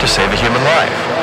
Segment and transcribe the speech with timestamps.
[0.00, 1.19] to save a human life.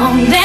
[0.00, 0.39] long.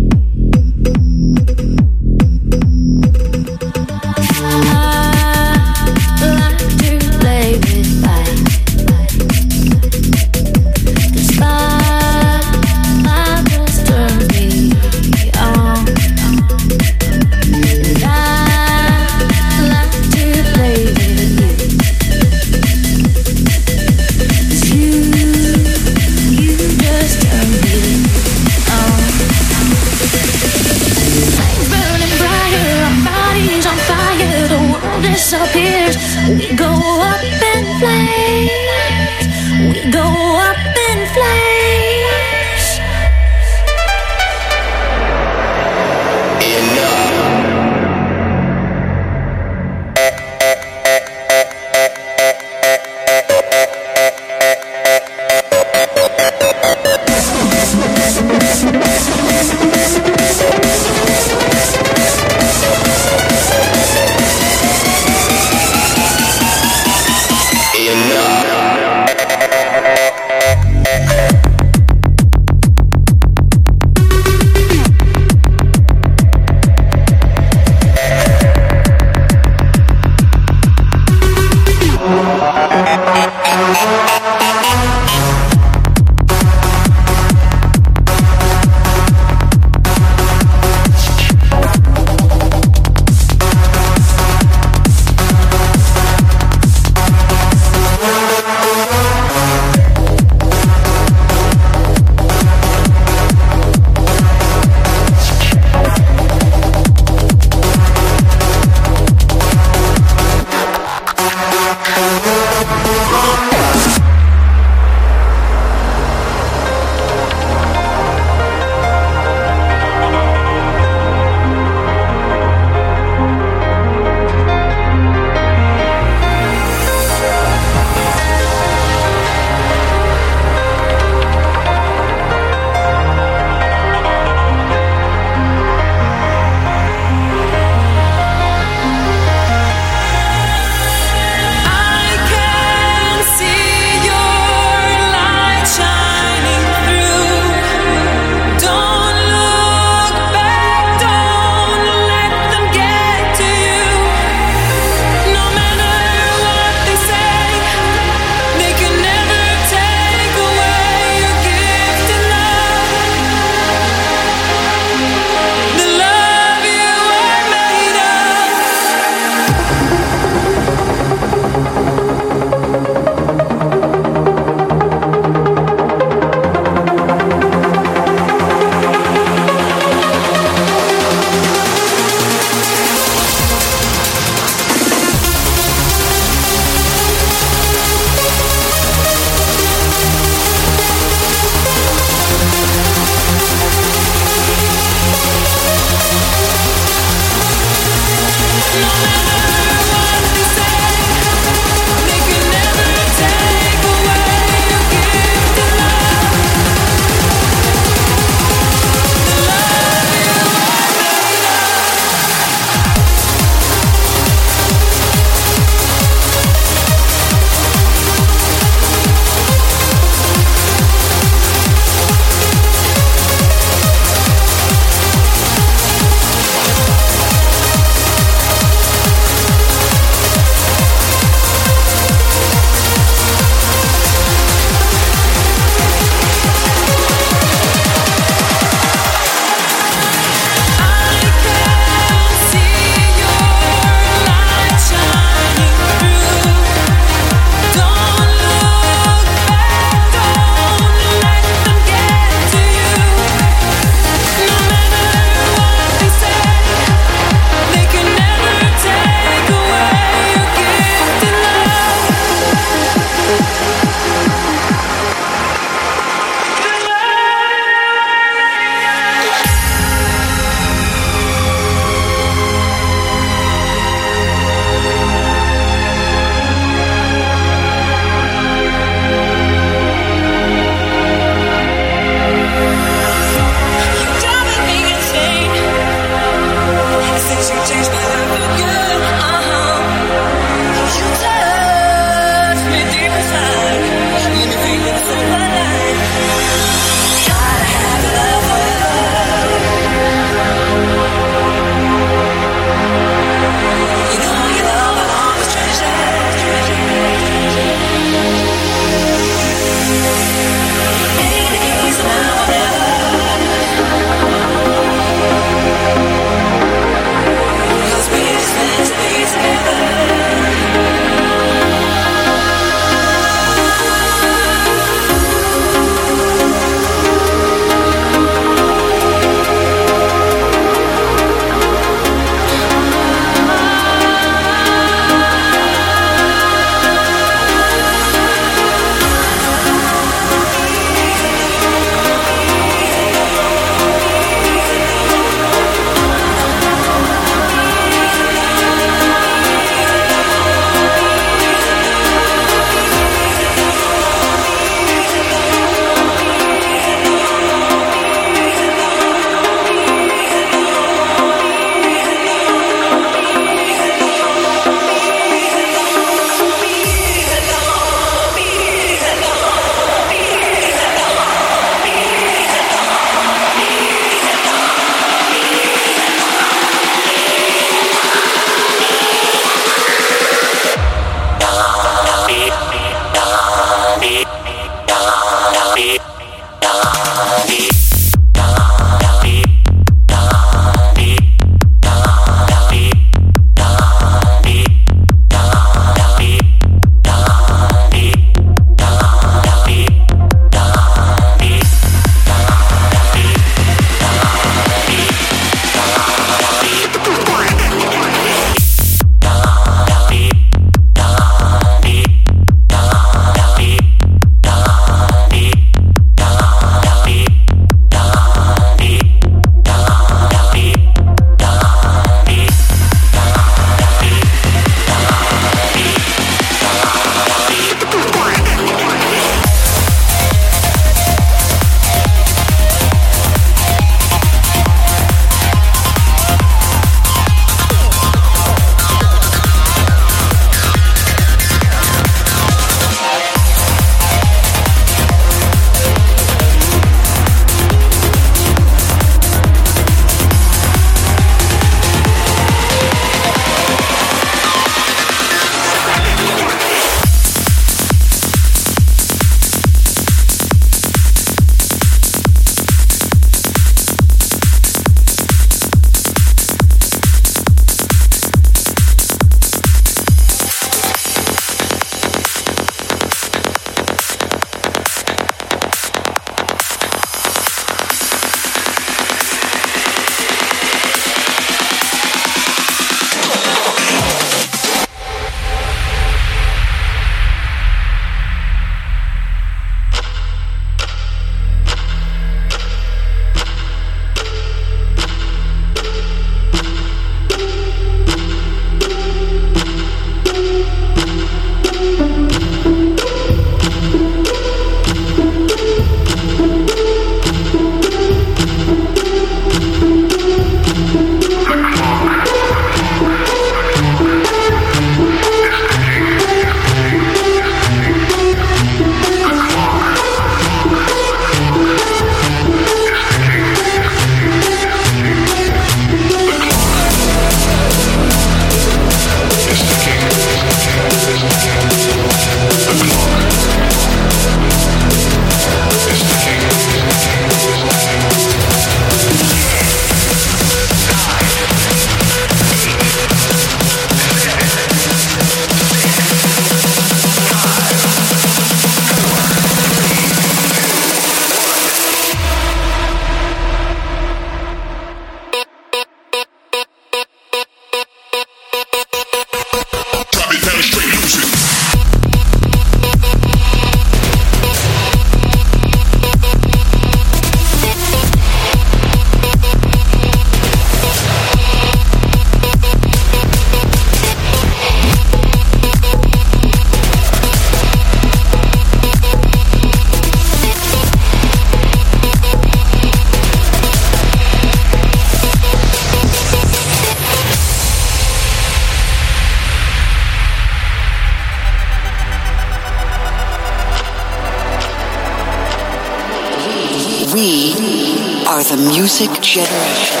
[599.33, 600.00] Generation.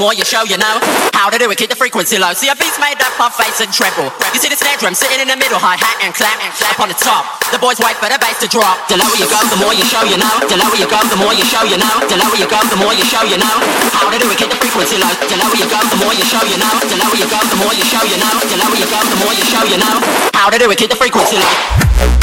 [0.00, 0.80] More you show, you know
[1.12, 1.60] how to do it.
[1.60, 2.32] Keep the frequency low.
[2.32, 4.08] See a beat's made up of bass and treble.
[4.32, 6.80] You see the snare drum sitting in the middle, hi hat and clap and clap
[6.80, 7.28] on the top.
[7.52, 8.80] The boys wait for the bass to drop.
[8.88, 10.40] The lower you go, the more you show, you know.
[10.48, 12.00] The lower you go, the more you show, you know.
[12.08, 13.56] The lower you go, the more you show, you know
[13.92, 14.40] how to do it.
[14.40, 15.12] Keep the frequency low.
[15.28, 16.72] The lower you go, the more you show, you know.
[16.80, 18.32] The lower you go, the more you show, you know.
[18.40, 19.96] The lower you go, the more you show, you know
[20.32, 20.80] how to do it.
[20.80, 22.19] Keep the frequency low.